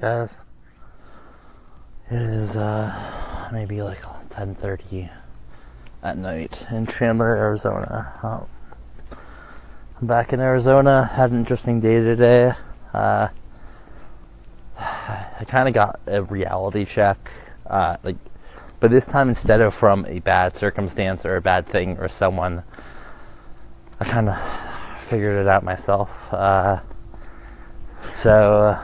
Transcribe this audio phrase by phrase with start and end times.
[0.00, 0.36] guys?
[2.10, 5.10] It is uh, maybe like 10:30
[6.02, 8.12] at night in Chandler, Arizona.
[8.22, 8.46] Um,
[10.00, 11.06] I'm back in Arizona.
[11.06, 12.52] Had an interesting day today.
[12.92, 13.28] Uh,
[14.78, 17.30] I kind of got a reality check,
[17.66, 18.16] uh, like,
[18.80, 22.62] but this time instead of from a bad circumstance or a bad thing or someone,
[23.98, 24.36] I kind of
[25.00, 26.30] figured it out myself.
[26.32, 26.80] Uh,
[28.06, 28.78] so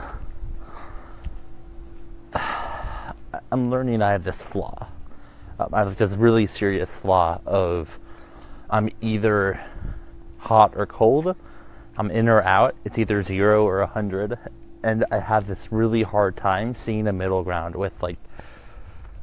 [3.53, 4.87] I'm learning I have this flaw.
[5.59, 7.87] Um, I have this really serious flaw of
[8.67, 9.63] I'm either
[10.39, 11.35] hot or cold.
[11.95, 12.75] I'm in or out.
[12.83, 14.39] It's either zero or a hundred,
[14.81, 18.17] and I have this really hard time seeing a middle ground with like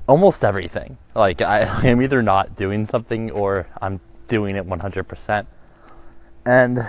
[0.07, 0.97] almost everything.
[1.12, 5.47] Like I am either not doing something or I'm doing it 100%.
[6.47, 6.88] And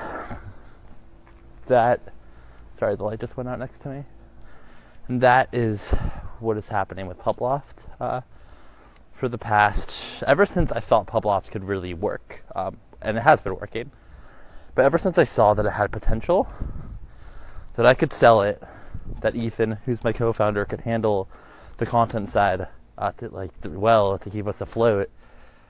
[1.66, 2.02] that
[2.82, 4.04] Sorry, the light just went out next to me.
[5.08, 5.84] And that is
[6.42, 8.22] what is happening with Publoft uh,
[9.14, 13.42] for the past, ever since I thought Publoft could really work, um, and it has
[13.42, 13.92] been working.
[14.74, 16.50] But ever since I saw that it had potential,
[17.76, 18.62] that I could sell it,
[19.22, 21.28] that Ethan, who's my co-founder, could handle
[21.78, 25.10] the content side uh, to, like well to keep us afloat.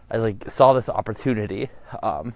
[0.10, 1.70] I like saw this opportunity.
[2.04, 2.36] Um,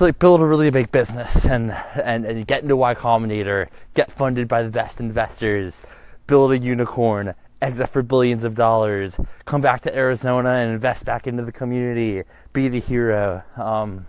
[0.00, 4.10] to like build a really big business and, and, and get into Y Combinator, get
[4.10, 5.76] funded by the best investors,
[6.30, 11.26] build a unicorn, exit for billions of dollars, come back to Arizona and invest back
[11.26, 13.42] into the community, be the hero.
[13.56, 14.06] Um,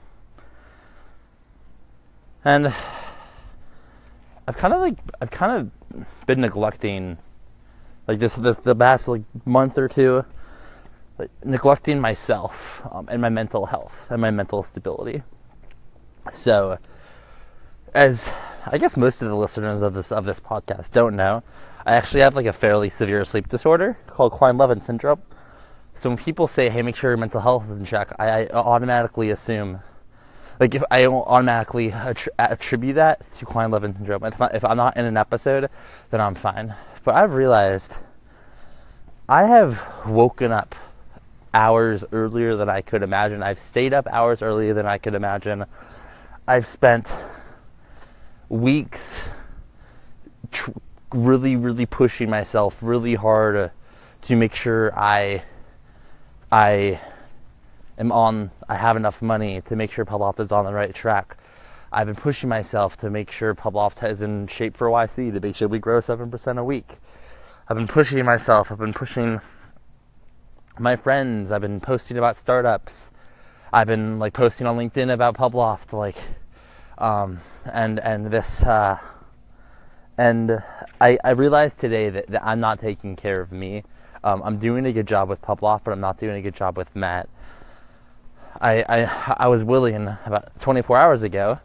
[2.46, 2.68] and
[4.48, 7.18] I've kind of like I've kind of been neglecting
[8.08, 10.24] like this this the past like month or two,
[11.18, 15.24] like, neglecting myself um, and my mental health and my mental stability.
[16.32, 16.78] So,
[17.96, 18.30] as
[18.68, 21.42] I guess most of the listeners of this of this podcast don't know,
[21.86, 25.22] I actually have like a fairly severe sleep disorder called Kleine-Levin syndrome.
[25.96, 28.47] So when people say, "Hey, make sure your mental health is in check," I, I
[28.50, 29.81] automatically assume,
[30.59, 31.94] like, if I automatically
[32.40, 34.24] attribute that to Kleine-Levin syndrome.
[34.24, 35.69] If, I, if I'm not in an episode,
[36.09, 36.74] then I'm fine.
[37.03, 37.98] But I've realized
[39.28, 40.75] I have woken up
[41.53, 43.44] hours earlier than I could imagine.
[43.44, 45.66] I've stayed up hours earlier than I could imagine.
[46.48, 47.13] I've spent
[48.50, 49.18] weeks
[50.52, 50.72] tr-
[51.14, 53.72] really, really pushing myself really hard to,
[54.28, 55.44] to make sure I,
[56.52, 57.00] I
[57.98, 61.38] am on, I have enough money to make sure Publoft is on the right track.
[61.92, 65.56] I've been pushing myself to make sure Publoft is in shape for YC, to make
[65.56, 66.98] sure we grow 7% a week.
[67.68, 69.42] I've been pushing myself, I've been pushing
[70.80, 72.94] my friends, I've been posting about startups.
[73.74, 76.18] I've been like posting on LinkedIn about Publoft, like
[76.98, 79.00] um, and and this uh,
[80.22, 80.62] and
[81.00, 83.84] I, I realized today that, that I'm not taking care of me.
[84.24, 86.78] Um, I'm doing a good job with Publoft, but I'm not doing a good job
[86.78, 87.28] with Matt.
[88.62, 91.60] I, I I was willing about 24 hours ago,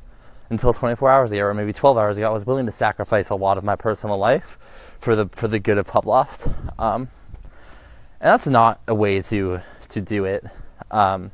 [0.48, 3.34] until 24 hours ago, or maybe 12 hours ago, I was willing to sacrifice a
[3.34, 4.58] lot of my personal life
[5.00, 6.54] for the for the good of Publoft.
[6.78, 7.10] Um,
[8.20, 10.46] and that's not a way to to do it.
[10.90, 11.30] Um,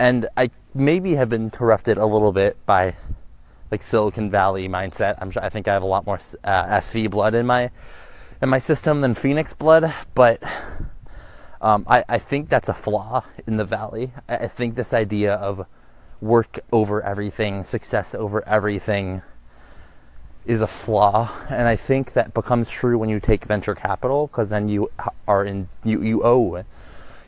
[0.00, 2.96] and I maybe have been corrupted a little bit by
[3.70, 5.16] like Silicon Valley mindset.
[5.20, 7.70] I'm sure, I think I have a lot more uh, SV blood in my
[8.42, 10.42] in my system than Phoenix blood, but
[11.60, 14.12] um, I, I think that's a flaw in the Valley.
[14.28, 15.66] I, I think this idea of
[16.20, 19.22] work over everything, success over everything,
[20.44, 24.48] is a flaw, and I think that becomes true when you take venture capital because
[24.48, 24.90] then you
[25.26, 26.64] are in you you owe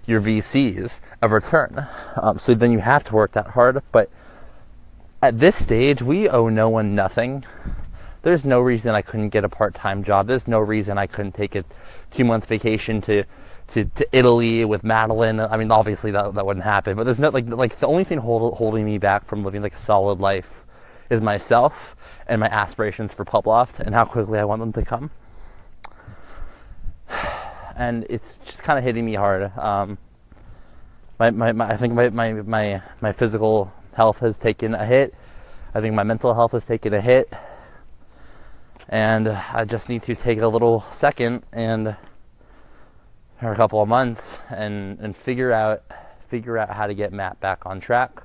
[0.06, 1.87] your VCs a return.
[2.16, 3.82] Um, so then you have to work that hard.
[3.93, 4.10] But
[5.22, 7.44] at this stage, we owe no one nothing.
[8.22, 10.26] There's no reason I couldn't get a part-time job.
[10.26, 11.64] There's no reason I couldn't take a
[12.12, 13.24] two-month vacation to,
[13.68, 15.40] to, to Italy with Madeline.
[15.40, 16.96] I mean, obviously that, that wouldn't happen.
[16.96, 19.74] But there's no like like the only thing hold, holding me back from living like
[19.74, 20.64] a solid life
[21.10, 21.96] is myself
[22.26, 25.10] and my aspirations for Publoft and how quickly I want them to come
[27.76, 29.56] and it's just kind of hitting me hard.
[29.56, 29.98] Um,
[31.19, 35.12] my, my, my, I think my, my, my, my physical health has taken a hit.
[35.74, 37.32] I think my mental health has taken a hit.
[38.88, 41.96] And I just need to take a little second and
[43.42, 45.82] or a couple of months and, and figure out
[46.28, 48.22] figure out how to get Matt back on track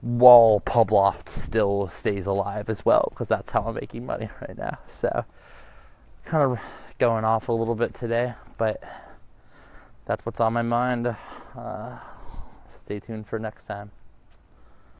[0.00, 4.78] while Publoft still stays alive as well because that's how I'm making money right now.
[5.00, 5.24] So
[6.24, 6.60] kind of
[6.98, 8.80] going off a little bit today, but
[10.06, 11.16] that's what's on my mind.
[11.56, 11.98] Uh,
[12.76, 13.90] stay tuned for next time.